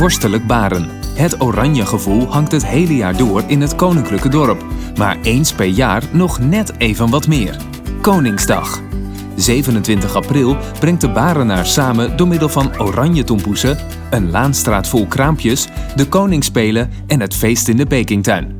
[0.00, 0.88] Vorstelijk Baren.
[1.14, 4.64] Het oranje gevoel hangt het hele jaar door in het koninklijke dorp.
[4.96, 7.56] Maar eens per jaar nog net even wat meer.
[8.00, 8.80] Koningsdag.
[9.36, 13.78] 27 april brengt de Barenaar samen door middel van oranje tompoesen,
[14.10, 18.56] een laanstraat vol kraampjes, de koningsspelen en het feest in de Pekingtuin.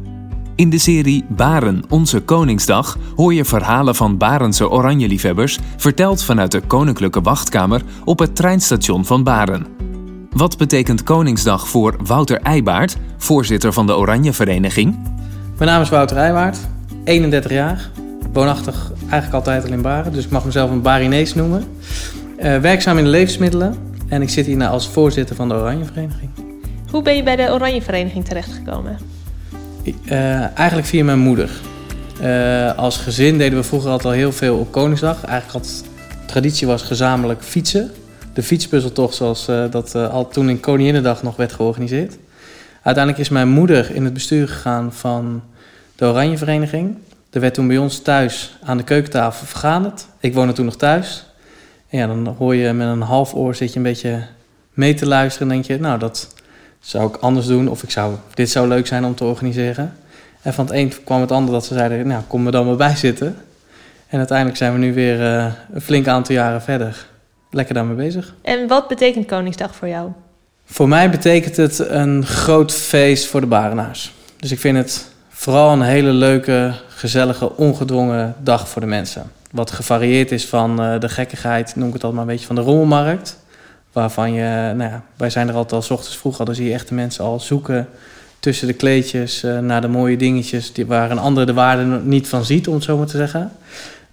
[0.54, 6.60] In de serie Baren, onze Koningsdag hoor je verhalen van Barense oranje-liefhebbers, verteld vanuit de
[6.60, 9.89] Koninklijke Wachtkamer op het treinstation van Baren.
[10.30, 14.98] Wat betekent Koningsdag voor Wouter Eibaard, voorzitter van de Oranje Vereniging?
[15.58, 16.58] Mijn naam is Wouter Eibaard,
[17.04, 17.90] 31 jaar,
[18.32, 21.64] woonachtig eigenlijk altijd al in Baren, dus ik mag mezelf een Barinees noemen.
[22.38, 23.76] Uh, werkzaam in de levensmiddelen
[24.08, 26.30] en ik zit hier nou als voorzitter van de Oranje Vereniging.
[26.90, 28.98] Hoe ben je bij de Oranje Vereniging terechtgekomen?
[29.84, 31.50] Uh, eigenlijk via mijn moeder.
[32.22, 35.24] Uh, als gezin deden we vroeger altijd al heel veel op Koningsdag.
[35.24, 35.84] Eigenlijk had
[36.26, 37.90] traditie was gezamenlijk fietsen.
[38.32, 42.16] De fietspuzzeltocht zoals uh, dat al toen in Koninginnedag nog werd georganiseerd.
[42.82, 45.42] Uiteindelijk is mijn moeder in het bestuur gegaan van
[45.96, 46.96] de Oranje Vereniging.
[47.30, 50.06] Er werd toen bij ons thuis aan de keukentafel vergaderd.
[50.20, 51.24] Ik woonde toen nog thuis.
[51.88, 54.22] En ja, dan hoor je met een half oor zit je een beetje
[54.72, 56.34] mee te luisteren en denk je, nou dat
[56.80, 59.92] zou ik anders doen of ik zou, dit zou leuk zijn om te organiseren.
[60.42, 62.76] En van het een kwam het ander dat ze zeiden, nou kom er dan maar
[62.76, 63.36] bij zitten.
[64.06, 67.06] En uiteindelijk zijn we nu weer uh, een flink aantal jaren verder.
[67.50, 68.34] Lekker daarmee bezig.
[68.42, 70.10] En wat betekent Koningsdag voor jou?
[70.64, 74.12] Voor mij betekent het een groot feest voor de Barenaars.
[74.36, 79.30] Dus ik vind het vooral een hele leuke, gezellige, ongedwongen dag voor de mensen.
[79.50, 82.56] Wat gevarieerd is van uh, de gekkigheid, noem ik het altijd maar een beetje van
[82.56, 83.38] de rommelmarkt.
[83.92, 86.66] Waarvan je, nou ja, wij zijn er altijd al s ochtends vroeg al, dan zie
[86.66, 87.88] je echt de mensen al zoeken
[88.40, 92.28] tussen de kleedjes uh, naar de mooie dingetjes die, waar een ander de waarde niet
[92.28, 93.52] van ziet, om het zo maar te zeggen.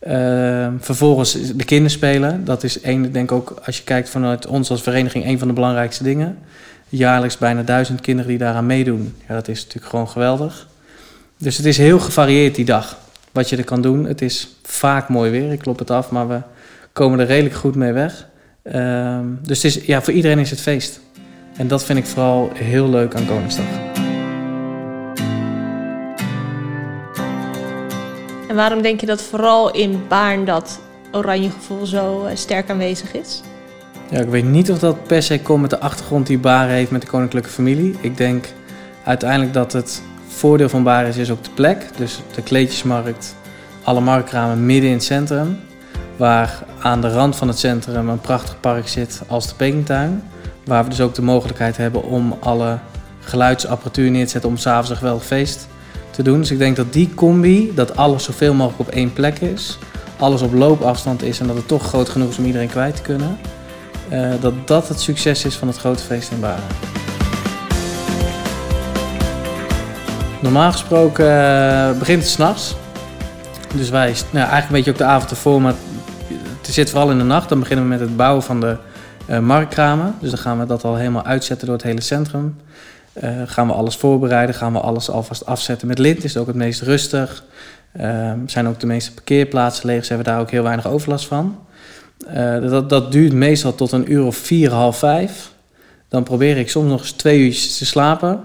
[0.08, 2.46] Uh, vervolgens de kinderspelen.
[2.46, 5.54] Dat is één, denk ook, als je kijkt vanuit ons als vereniging, een van de
[5.54, 6.38] belangrijkste dingen.
[6.90, 9.16] Jaarlijks bijna duizend kinderen die daaraan meedoen.
[9.28, 10.68] Ja, dat is natuurlijk gewoon geweldig.
[11.38, 12.98] Dus het is heel gevarieerd die dag,
[13.32, 14.06] wat je er kan doen.
[14.06, 16.42] Het is vaak mooi weer, ik klop het af, maar we
[16.94, 18.28] komen er redelijk goed mee weg.
[18.64, 21.00] Uh, dus het is, ja, voor iedereen is het feest.
[21.58, 23.87] En dat vind ik vooral heel leuk aan Koningsdag.
[28.48, 30.80] En waarom denk je dat vooral in Baarn dat
[31.12, 33.42] oranje gevoel zo uh, sterk aanwezig is?
[34.10, 36.92] Ja, ik weet niet of dat per se komt met de achtergrond die Baarn heeft
[36.92, 37.96] met de koninklijke familie.
[38.02, 38.46] Ik denk
[39.04, 41.88] uiteindelijk dat het voordeel van Baarn is, is ook de plek.
[41.98, 43.36] Dus de kleedjesmarkt,
[43.84, 45.60] alle marktkramen midden in het centrum.
[46.16, 50.24] Waar aan de rand van het centrum een prachtig park zit als de Pekingtuin.
[50.66, 52.78] Waar we dus ook de mogelijkheid hebben om alle
[53.20, 55.68] geluidsapparatuur neer te zetten om s'avonds een geweldig feest
[56.18, 56.40] te doen.
[56.40, 59.78] Dus ik denk dat die combi, dat alles zoveel mogelijk op één plek is,
[60.18, 63.02] alles op loopafstand is en dat het toch groot genoeg is om iedereen kwijt te
[63.02, 63.38] kunnen,
[64.12, 66.64] uh, dat dat het succes is van het grote feest in Baren.
[70.42, 72.76] Normaal gesproken uh, begint het s'nachts.
[73.76, 75.74] Dus wij, nou, eigenlijk een beetje ook de avond ervoor, maar
[76.62, 77.50] het zit vooral in de nacht.
[77.50, 78.78] Dan beginnen we met het bouwen van de
[79.30, 80.16] uh, marktkramen.
[80.20, 82.56] Dus dan gaan we dat al helemaal uitzetten door het hele centrum.
[83.24, 86.24] Uh, gaan we alles voorbereiden, gaan we alles alvast afzetten met lint.
[86.24, 87.44] Is het ook het meest rustig.
[88.02, 91.60] Uh, zijn ook de meeste parkeerplaatsen leeg, dus hebben daar ook heel weinig overlast van.
[92.34, 95.52] Uh, dat, dat duurt meestal tot een uur of vier, half vijf.
[96.10, 98.44] Dan probeer ik soms nog eens twee uurtjes te slapen.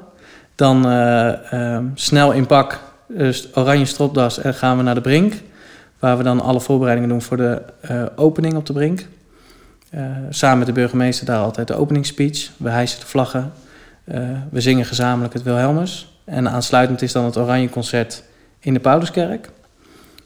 [0.54, 5.34] Dan ehm, snel in pak, dus oranje stropdas en gaan we naar de brink.
[5.98, 7.62] Waar we dan alle voorbereidingen doen voor de
[8.16, 9.06] opening op de brink.
[10.30, 12.50] samen met de burgemeester daar altijd de openingsspeech.
[12.56, 13.52] We hijsen de vlaggen.
[14.04, 16.12] Uh, we zingen gezamenlijk het Wilhelmus.
[16.24, 18.22] En aansluitend is dan het Oranje Concert
[18.60, 19.50] in de Pauluskerk.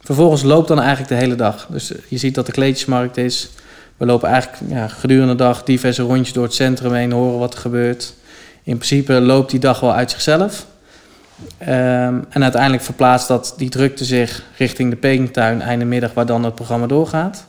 [0.01, 1.67] Vervolgens loopt dan eigenlijk de hele dag.
[1.71, 3.51] Dus je ziet dat de kleedjesmarkt is.
[3.97, 7.55] We lopen eigenlijk ja, gedurende de dag diverse rondjes door het centrum heen, horen wat
[7.55, 8.15] er gebeurt.
[8.63, 10.67] In principe loopt die dag wel uit zichzelf.
[11.61, 16.45] Um, en uiteindelijk verplaatst dat die drukte zich richting de Pekingtuin einde middag, waar dan
[16.45, 17.47] het programma doorgaat.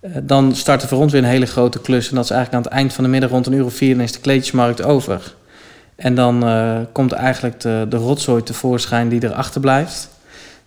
[0.00, 2.08] Uh, dan start er voor ons weer een hele grote klus.
[2.08, 4.00] En dat is eigenlijk aan het eind van de middag rond een uur of vier,
[4.00, 5.34] is de kleedjesmarkt over.
[5.96, 10.08] En dan uh, komt eigenlijk de, de rotzooi tevoorschijn die erachter blijft.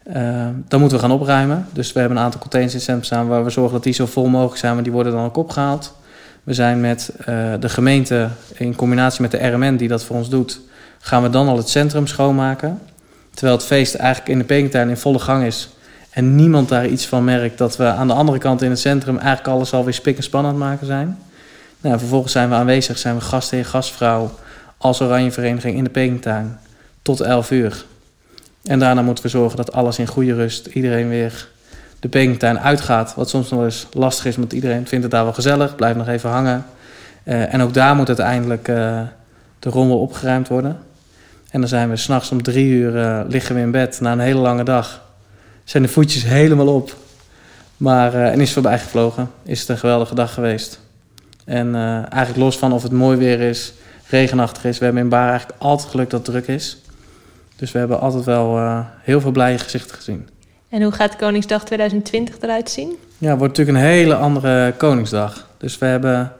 [0.07, 1.67] Uh, dan moeten we gaan opruimen.
[1.73, 4.27] Dus we hebben een aantal containers in centrum waar we zorgen dat die zo vol
[4.27, 5.95] mogelijk zijn, maar die worden dan ook opgehaald.
[6.43, 7.25] We zijn met uh,
[7.59, 10.59] de gemeente in combinatie met de RMN die dat voor ons doet,
[10.99, 12.79] gaan we dan al het centrum schoonmaken.
[13.33, 15.69] Terwijl het feest eigenlijk in de Pekingtuin in volle gang is
[16.09, 19.17] en niemand daar iets van merkt dat we aan de andere kant in het centrum
[19.17, 21.17] eigenlijk alles alweer spik en span maken zijn.
[21.81, 24.31] Nou, vervolgens zijn we aanwezig, zijn we gastheer, gastvrouw
[24.81, 26.57] als Oranje Vereniging in de Pekingtuin
[27.01, 27.85] tot 11 uur.
[28.63, 31.47] En daarna moeten we zorgen dat alles in goede rust, iedereen weer
[31.99, 33.15] de Pekingtuin uitgaat.
[33.15, 36.07] Wat soms nog eens lastig is, want iedereen vindt het daar wel gezellig, blijft nog
[36.07, 36.65] even hangen.
[37.23, 39.01] Uh, en ook daar moet uiteindelijk uh,
[39.59, 40.77] de rommel opgeruimd worden.
[41.51, 44.19] En dan zijn we s'nachts om drie uur uh, liggen we in bed na een
[44.19, 45.01] hele lange dag.
[45.63, 46.95] Zijn de voetjes helemaal op.
[47.77, 49.31] Maar, en is voorbij gevlogen.
[49.43, 50.79] Is het een geweldige dag geweest.
[51.45, 53.73] En eigenlijk los van of het mooi weer is,
[54.09, 54.77] regenachtig is.
[54.77, 56.77] We hebben in Baar eigenlijk altijd geluk dat het druk is.
[57.55, 58.59] Dus we hebben altijd wel
[59.01, 60.27] heel veel blije gezichten gezien.
[60.69, 62.97] En hoe gaat Koningsdag 2020 eruit zien?
[63.17, 65.47] Ja, het wordt natuurlijk een hele andere Koningsdag.
[65.57, 66.33] Dus we hebben,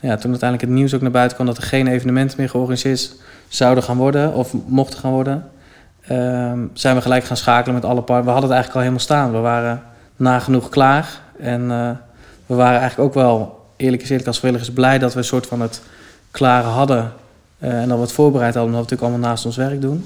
[0.00, 3.14] ja, toen uiteindelijk het nieuws ook naar buiten kwam dat er geen evenementen meer georganiseerd
[3.48, 5.50] zouden gaan worden of mochten gaan worden,
[6.10, 8.26] uh, zijn we gelijk gaan schakelen met alle partners.
[8.26, 9.32] We hadden het eigenlijk al helemaal staan.
[9.32, 9.82] We waren
[10.16, 11.20] nagenoeg klaar.
[11.38, 11.90] En uh,
[12.46, 15.60] we waren eigenlijk ook wel, eerlijk gezegd, als vrijwilligers blij dat we een soort van
[15.60, 15.82] het
[16.30, 17.12] klare hadden.
[17.58, 20.04] Uh, en dat we het voorbereid hadden, omdat we natuurlijk allemaal naast ons werk doen.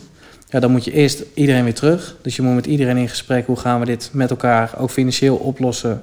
[0.49, 2.17] Ja, dan moet je eerst iedereen weer terug.
[2.23, 3.47] Dus je moet met iedereen in gesprek.
[3.47, 6.03] Hoe gaan we dit met elkaar ook financieel oplossen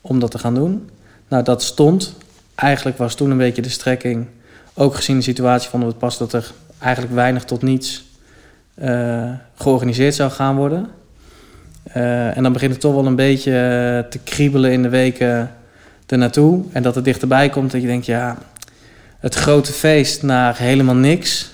[0.00, 0.90] om dat te gaan doen?
[1.28, 2.14] Nou, dat stond.
[2.54, 4.26] Eigenlijk was toen een beetje de strekking.
[4.74, 8.04] Ook gezien de situatie vonden we het pas dat er eigenlijk weinig tot niets
[8.82, 10.88] uh, georganiseerd zou gaan worden.
[11.96, 15.50] Uh, en dan begint het toch wel een beetje te kriebelen in de weken
[16.06, 16.62] ernaartoe.
[16.72, 18.38] En dat het dichterbij komt dat je denkt, ja,
[19.22, 21.50] het grote feest naar helemaal niks.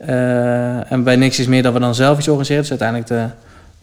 [0.00, 2.62] Uh, en bij niks is meer dat we dan zelf iets organiseren.
[2.62, 3.26] Dus uiteindelijk de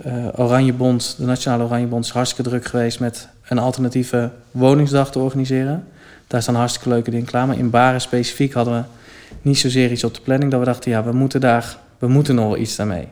[0.09, 5.87] uh, Oranjebond, de Nationale Oranjebond, is hartstikke druk geweest met een alternatieve woningsdag te organiseren.
[6.27, 7.47] Daar staan hartstikke leuke dingen klaar.
[7.47, 8.83] Maar in Baren specifiek hadden we
[9.41, 12.35] niet zozeer iets op de planning dat we dachten, ja, we moeten daar, we moeten
[12.35, 13.07] nog wel iets daarmee.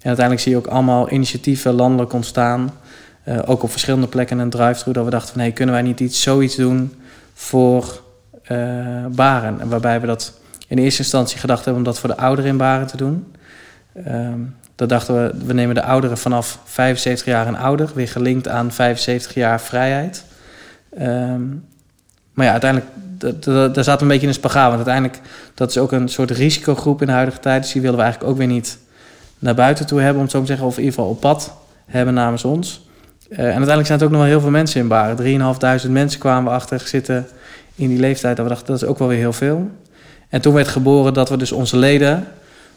[0.00, 2.72] En uiteindelijk zie je ook allemaal initiatieven landelijk ontstaan.
[3.28, 4.92] Uh, ook op verschillende plekken een drive-thru.
[4.92, 6.94] Dat we dachten van, hey, kunnen wij niet iets, zoiets doen
[7.34, 8.02] voor
[8.52, 9.60] uh, Baren?
[9.60, 12.56] En waarbij we dat in eerste instantie gedacht hebben om dat voor de ouderen in
[12.56, 13.34] Baren te doen.
[14.06, 18.72] Um, dachten we, we nemen de ouderen vanaf 75 jaar en ouder, weer gelinkt aan
[18.72, 20.24] 75 jaar vrijheid.
[21.00, 21.64] Um,
[22.32, 22.90] maar ja, uiteindelijk,
[23.74, 24.72] daar zat een beetje in een spagaat.
[24.74, 25.20] Want uiteindelijk,
[25.54, 27.62] dat is ook een soort risicogroep in de huidige tijd.
[27.62, 28.78] Dus die willen we eigenlijk ook weer niet
[29.38, 30.66] naar buiten toe hebben, om het zo te zeggen.
[30.66, 31.54] Of in ieder geval op pad
[31.86, 32.88] hebben namens ons.
[33.28, 35.82] Uh, en uiteindelijk zijn het ook nog wel heel veel mensen in Baren.
[35.84, 37.26] 3.500 mensen kwamen we achter zitten
[37.80, 38.36] in die leeftijd.
[38.36, 39.70] Dat we dachten, dat is ook wel weer heel veel.
[40.28, 42.26] En toen werd geboren dat we dus onze leden,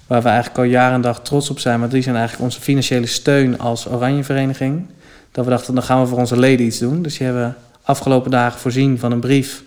[0.07, 2.61] waar we eigenlijk al jaren en dag trots op zijn, maar die zijn eigenlijk onze
[2.61, 4.85] financiële steun als Oranje Vereniging.
[5.31, 7.01] Dat we dachten, dan gaan we voor onze leden iets doen.
[7.01, 9.63] Dus die hebben afgelopen dagen voorzien van een brief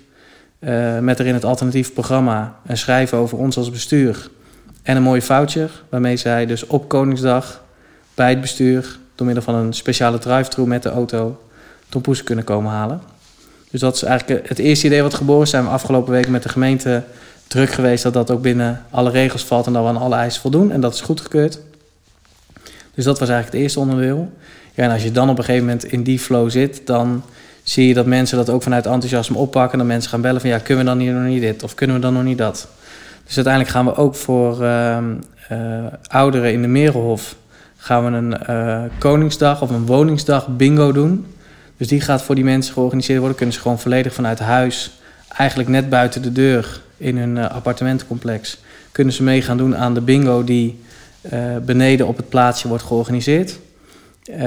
[0.58, 4.30] uh, met erin het alternatief programma en schrijven over ons als bestuur.
[4.82, 7.62] En een mooie voucher, waarmee zij dus op Koningsdag
[8.14, 11.40] bij het bestuur door middel van een speciale drive-thru met de auto
[11.88, 13.00] tompoesen kunnen komen halen.
[13.76, 15.50] Dus dat is eigenlijk het eerste idee wat geboren is.
[15.50, 17.02] Zijn we afgelopen week met de gemeente
[17.46, 20.40] druk geweest dat dat ook binnen alle regels valt en dat we aan alle eisen
[20.40, 20.70] voldoen.
[20.70, 21.60] En dat is goedgekeurd.
[22.94, 24.32] Dus dat was eigenlijk het eerste onderdeel.
[24.74, 27.22] Ja, en als je dan op een gegeven moment in die flow zit, dan
[27.62, 29.78] zie je dat mensen dat ook vanuit enthousiasme oppakken.
[29.78, 31.96] Dat mensen gaan bellen van ja, kunnen we dan hier nog niet dit of kunnen
[31.96, 32.68] we dan nog niet dat.
[33.24, 34.98] Dus uiteindelijk gaan we ook voor uh,
[35.52, 35.58] uh,
[36.06, 37.36] ouderen in de Merenhof
[37.76, 41.26] gaan we een uh, Koningsdag of een woningsdag bingo doen.
[41.76, 43.36] Dus die gaat voor die mensen georganiseerd worden.
[43.36, 48.58] Kunnen ze gewoon volledig vanuit huis, eigenlijk net buiten de deur in hun uh, appartementencomplex,
[48.92, 50.84] kunnen ze mee gaan doen aan de bingo die
[51.62, 53.58] beneden op het plaatsje wordt georganiseerd.
[54.30, 54.38] Uh,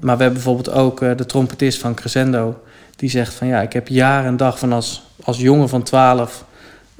[0.00, 2.62] maar we hebben bijvoorbeeld ook uh, de trompetist van Crescendo.
[2.96, 6.44] Die zegt van ja, ik heb jaren en dag van als, als jongen van 12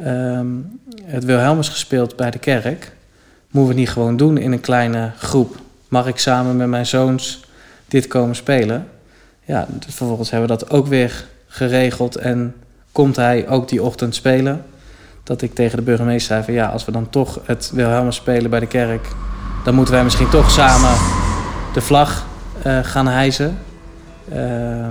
[0.05, 2.93] um, het Wilhelmus gespeeld bij de kerk.
[3.51, 5.57] Moeten we het niet gewoon doen in een kleine groep?
[5.89, 7.45] Mag ik samen met mijn zoons
[7.89, 8.89] dit komen spelen?
[9.51, 12.17] Ja, vervolgens hebben we dat ook weer geregeld.
[12.17, 12.55] En
[12.93, 14.65] komt hij ook die ochtend spelen?
[15.25, 18.51] Dat ik tegen de burgemeester zei van ja, als we dan toch het Wilhelmus spelen
[18.51, 19.09] bij de kerk...
[19.65, 20.91] dan moeten wij misschien toch samen
[21.73, 22.27] de vlag
[22.67, 23.59] uh, gaan hijsen.
[24.35, 24.87] Uh,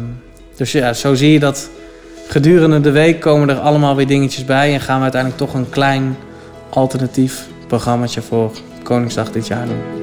[0.56, 1.70] dus ja, zo zie je dat
[2.28, 4.74] gedurende de week komen er allemaal weer dingetjes bij.
[4.74, 6.18] En gaan we uiteindelijk toch een klein
[6.70, 8.52] alternatief programmaatje voor
[8.84, 9.99] Koningsdag dit jaar doen.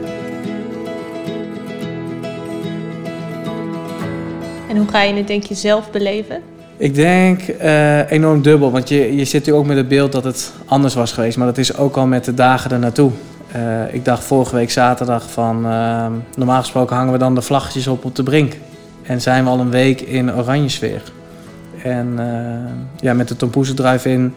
[4.77, 6.43] En hoe ga je het denk je zelf beleven?
[6.77, 10.25] Ik denk uh, enorm dubbel, want je, je zit natuurlijk ook met het beeld dat
[10.25, 11.37] het anders was geweest.
[11.37, 13.11] Maar dat is ook al met de dagen ernaartoe.
[13.57, 15.67] Uh, ik dacht vorige week zaterdag van...
[15.67, 16.07] Uh,
[16.37, 18.57] normaal gesproken hangen we dan de vlaggetjes op op de brink.
[19.03, 21.03] En zijn we al een week in oranje sfeer.
[21.83, 22.25] En uh,
[23.01, 24.35] ja, met de Tompoezen drive-in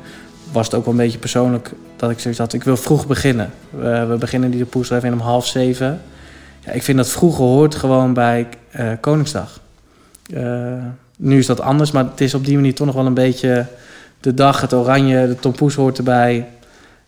[0.52, 1.72] was het ook wel een beetje persoonlijk...
[1.96, 3.52] dat ik zoiets had, ik wil vroeg beginnen.
[3.80, 6.02] we beginnen die Tompoes drive-in om half zeven.
[6.66, 8.48] Ja, ik vind dat vroeger hoort gewoon bij
[9.00, 9.60] Koningsdag.
[11.18, 13.66] Nu is dat anders, maar het is op die manier toch nog wel een beetje...
[14.20, 16.48] de dag, het oranje, de Tompoes hoort erbij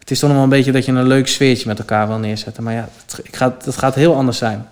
[0.02, 2.18] het is toch nog wel een beetje dat je een leuk sfeertje met elkaar wil
[2.18, 2.64] neerzetten.
[2.64, 4.70] Maar ja, het, ik ga, het gaat heel anders zijn.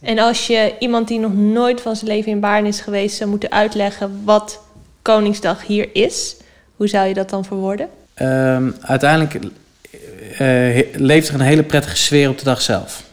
[0.00, 3.30] En als je iemand die nog nooit van zijn leven in Baarn is geweest zou
[3.30, 4.60] moeten uitleggen wat
[5.02, 6.36] Koningsdag hier is,
[6.76, 7.88] hoe zou je dat dan verwoorden?
[8.22, 9.38] Um, uiteindelijk
[10.38, 13.04] eh, leeft er een hele prettige sfeer op de dag zelf.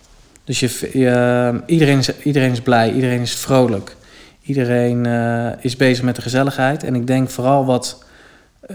[0.44, 3.96] Dus je, je, iedereen, is, iedereen is blij, iedereen is vrolijk.
[4.48, 6.84] Iedereen uh, is bezig met de gezelligheid.
[6.84, 8.04] En ik denk vooral wat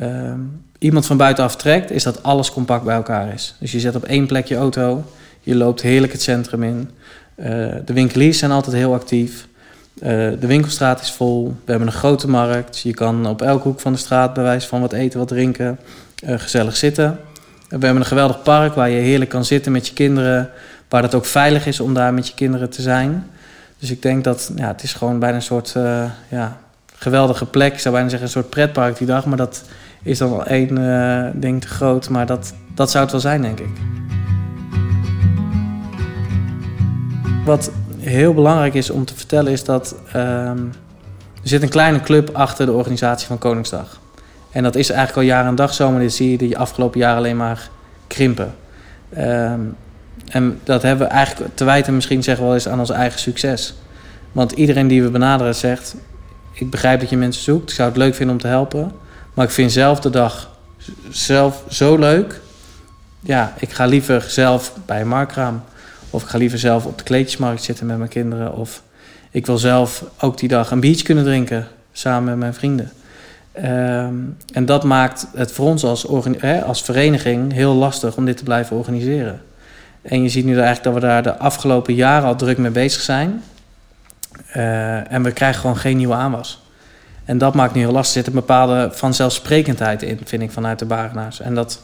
[0.03, 0.33] uh,
[0.79, 3.55] iemand van buitenaf trekt, is dat alles compact bij elkaar is.
[3.59, 5.05] Dus je zet op één plek je auto,
[5.41, 6.91] je loopt heerlijk het centrum in.
[7.37, 7.47] Uh,
[7.85, 9.47] de winkeliers zijn altijd heel actief.
[9.95, 11.55] De winkelstraat is vol.
[11.65, 12.81] We hebben een grote markt.
[12.81, 15.79] Je kan op elke hoek van de straat bij wijze van wat eten, wat drinken,
[16.25, 17.19] gezellig zitten.
[17.69, 20.51] We hebben een geweldig park waar je heerlijk kan zitten met je kinderen.
[20.89, 23.27] Waar het ook veilig is om daar met je kinderen te zijn.
[23.83, 26.57] Dus ik denk dat ja, het is gewoon bijna een soort uh, ja,
[26.95, 27.73] geweldige plek.
[27.73, 29.27] Ik zou bijna zeggen een soort pretpark die dag.
[29.27, 29.65] Maar dat
[30.03, 32.09] is dan al één uh, ding te groot.
[32.09, 33.69] Maar dat, dat zou het wel zijn, denk ik.
[37.45, 39.95] Wat heel belangrijk is om te vertellen is dat...
[40.17, 40.73] Um,
[41.43, 44.01] er zit een kleine club achter de organisatie van Koningsdag.
[44.51, 47.01] En dat is eigenlijk al jaren en dag zo, maar dit zie je de afgelopen
[47.01, 47.69] jaren alleen maar
[48.07, 48.55] krimpen.
[50.29, 53.21] En dat hebben we eigenlijk te wijten misschien zeggen we wel eens aan ons eigen
[53.21, 53.75] succes.
[54.33, 55.95] Want iedereen die we benaderen zegt...
[56.53, 58.93] ik begrijp dat je mensen zoekt, ik zou het leuk vinden om te helpen...
[59.35, 60.51] maar ik vind zelf de dag
[61.11, 62.41] zelf zo leuk...
[63.21, 65.63] ja, ik ga liever zelf bij een markraam...
[66.11, 68.55] of ik ga liever zelf op de kleedjesmarkt zitten met mijn kinderen...
[68.55, 68.83] of
[69.31, 71.67] ik wil zelf ook die dag een biertje kunnen drinken...
[71.93, 72.91] samen met mijn vrienden.
[73.57, 76.07] Um, en dat maakt het voor ons als,
[76.65, 79.41] als vereniging heel lastig om dit te blijven organiseren.
[80.03, 83.01] En je ziet nu eigenlijk dat we daar de afgelopen jaren al druk mee bezig
[83.01, 83.43] zijn.
[84.57, 86.63] Uh, en we krijgen gewoon geen nieuwe aanwas.
[87.25, 88.17] En dat maakt nu heel lastig.
[88.17, 91.41] Er zit een bepaalde vanzelfsprekendheid in, vind ik, vanuit de Barenaars.
[91.41, 91.81] En dat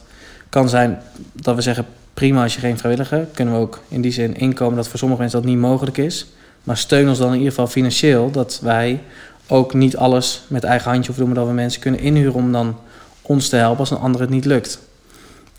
[0.48, 0.98] kan zijn
[1.32, 3.26] dat we zeggen, prima als je geen vrijwilliger.
[3.34, 6.26] Kunnen we ook in die zin inkomen dat voor sommige mensen dat niet mogelijk is.
[6.62, 8.30] Maar steun ons dan in ieder geval financieel.
[8.30, 9.00] Dat wij
[9.46, 11.34] ook niet alles met eigen handje hoeven doen.
[11.34, 12.76] Maar dat we mensen kunnen inhuren om dan
[13.22, 14.78] ons te helpen als een ander het niet lukt.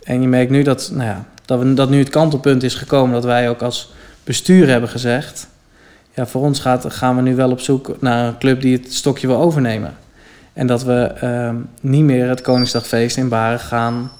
[0.03, 3.13] En je merkt nu dat, nou ja, dat, we, dat nu het kantelpunt is gekomen
[3.13, 3.91] dat wij ook als
[4.23, 5.47] bestuur hebben gezegd...
[6.13, 8.93] ja, voor ons gaat, gaan we nu wel op zoek naar een club die het
[8.93, 9.97] stokje wil overnemen.
[10.53, 11.49] En dat we uh,
[11.81, 14.11] niet meer het Koningsdagfeest in Baren gaan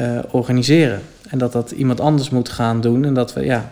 [0.00, 1.00] uh, organiseren.
[1.28, 3.04] En dat dat iemand anders moet gaan doen.
[3.04, 3.70] En dat we, ja,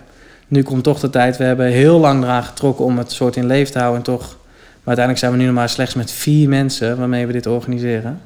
[0.49, 1.37] nu komt toch de tijd.
[1.37, 3.99] We hebben heel lang eraan getrokken om het soort in leven te houden.
[3.99, 7.33] En toch, maar uiteindelijk zijn we nu nog maar slechts met vier mensen waarmee we
[7.33, 8.21] dit organiseren.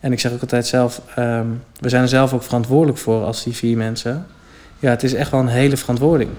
[0.00, 3.44] En ik zeg ook altijd zelf, um, we zijn er zelf ook verantwoordelijk voor als
[3.44, 4.26] die vier mensen.
[4.78, 6.30] Ja, het is echt wel een hele verantwoording.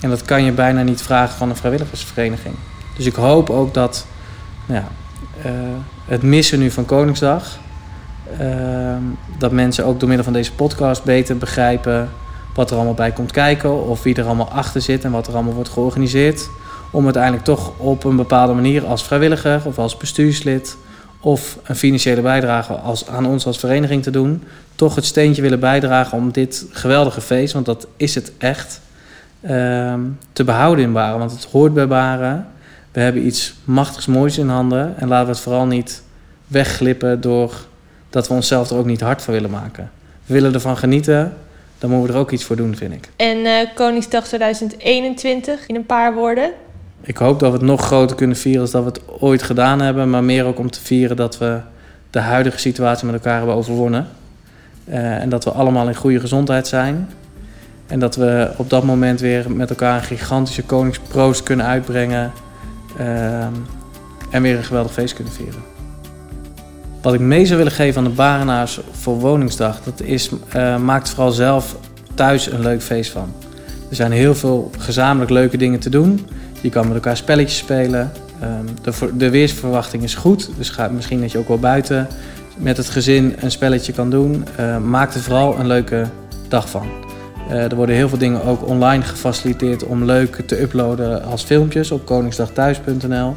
[0.00, 2.54] En dat kan je bijna niet vragen van een vrijwilligersvereniging.
[2.96, 4.06] Dus ik hoop ook dat
[4.66, 4.88] nou ja,
[5.50, 5.52] uh,
[6.06, 7.60] het missen nu van Koningsdag...
[8.40, 8.96] Uh,
[9.38, 12.10] dat mensen ook door middel van deze podcast beter begrijpen...
[12.54, 13.86] wat er allemaal bij komt kijken...
[13.86, 16.48] of wie er allemaal achter zit en wat er allemaal wordt georganiseerd...
[16.90, 20.76] om uiteindelijk toch op een bepaalde manier als vrijwilliger of als bestuurslid
[21.22, 24.42] of een financiële bijdrage als, aan ons als vereniging te doen,
[24.74, 28.80] toch het steentje willen bijdragen om dit geweldige feest, want dat is het echt,
[29.40, 29.94] uh,
[30.32, 31.18] te behouden in Baren.
[31.18, 32.46] Want het hoort bij Baren.
[32.92, 36.02] We hebben iets machtigs moois in handen en laten we het vooral niet
[36.46, 37.54] wegglippen door
[38.10, 39.90] dat we onszelf er ook niet hard voor willen maken.
[40.26, 41.36] We willen ervan genieten,
[41.78, 43.08] dan moeten we er ook iets voor doen, vind ik.
[43.16, 46.52] En uh, Koningsdag 2021 in een paar woorden?
[47.02, 49.80] Ik hoop dat we het nog groter kunnen vieren als dat we het ooit gedaan
[49.80, 50.10] hebben.
[50.10, 51.58] Maar meer ook om te vieren dat we
[52.10, 54.06] de huidige situatie met elkaar hebben overwonnen.
[54.88, 57.08] Uh, en dat we allemaal in goede gezondheid zijn.
[57.86, 62.32] En dat we op dat moment weer met elkaar een gigantische koningsproost kunnen uitbrengen.
[63.00, 63.44] Uh,
[64.30, 65.60] en weer een geweldig feest kunnen vieren.
[67.02, 71.10] Wat ik mee zou willen geven aan de Barenaars voor Woningsdag, dat is, uh, maakt
[71.10, 71.76] vooral zelf
[72.14, 73.32] thuis een leuk feest van.
[73.90, 76.26] Er zijn heel veel gezamenlijk leuke dingen te doen.
[76.62, 78.12] Je kan met elkaar spelletjes spelen.
[78.42, 82.06] Um, de, de, weersverwachting is goed, dus ga, misschien dat je ook wel buiten
[82.56, 84.44] met het gezin een spelletje kan doen.
[84.60, 86.06] Uh, maak er vooral een leuke
[86.48, 86.86] dag van.
[87.48, 91.90] Uh, er worden heel veel dingen ook online gefaciliteerd om leuk te uploaden als filmpjes
[91.90, 93.36] op koningsdagthuis.nl.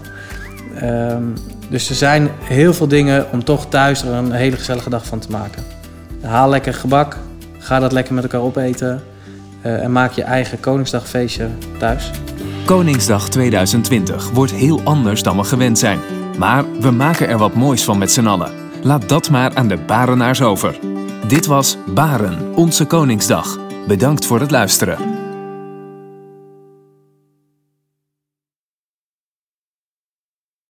[0.84, 1.34] Um,
[1.70, 5.20] dus er zijn heel veel dingen om toch thuis er een hele gezellige dag van
[5.20, 5.64] te maken.
[6.22, 7.18] Haal lekker gebak,
[7.58, 9.04] ga dat lekker met elkaar opeten
[9.66, 12.12] uh, en maak je eigen Koningsdagfeestje thuis.
[12.66, 16.00] Koningsdag 2020 wordt heel anders dan we gewend zijn.
[16.38, 18.52] Maar we maken er wat moois van met z'n allen.
[18.82, 20.80] Laat dat maar aan de Barenaars over.
[21.28, 23.58] Dit was Baren, onze Koningsdag.
[23.88, 25.25] Bedankt voor het luisteren.